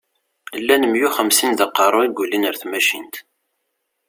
[0.61, 3.15] Llan miyya u xemsin d aqeṛṛu i yulin ar tmacint.